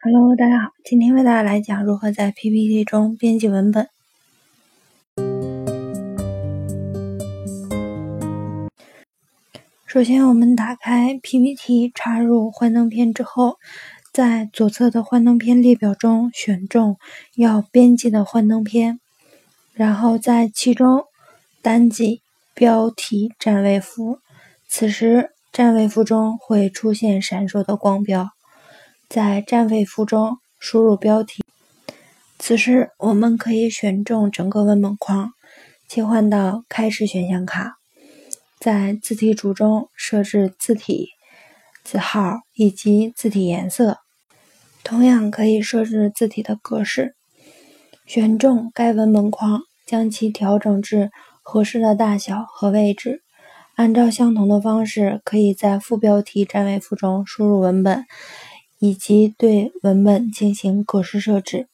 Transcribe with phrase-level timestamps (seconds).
[0.00, 3.88] Hello，大家好，今天为大家来讲如何在 PPT 中编辑文本。
[9.86, 13.56] 首先，我们打开 PPT，插入幻灯片之后，
[14.12, 16.96] 在左侧的幻灯片列表中选中
[17.34, 19.00] 要编辑的幻灯片，
[19.72, 21.06] 然后在其中
[21.60, 22.22] 单击
[22.54, 24.20] 标题占位符，
[24.68, 28.30] 此时占位符中会出现闪烁的光标。
[29.08, 31.42] 在占位符中输入标题，
[32.38, 35.30] 此时我们可以选中整个文本框，
[35.88, 37.78] 切换到开始选项卡，
[38.60, 41.08] 在字体组中设置字体、
[41.82, 43.96] 字号以及字体颜色，
[44.84, 47.14] 同样可以设置字体的格式。
[48.04, 51.10] 选中该文本框，将其调整至
[51.42, 53.22] 合适的大小和位置。
[53.74, 58.04] 按照相同的方式，可以在副标题占位符中输入文本。
[58.78, 61.66] 以及对文本进行格式设置。